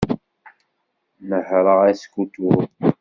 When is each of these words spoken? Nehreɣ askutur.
Nehreɣ 1.29 1.79
askutur. 1.89 2.61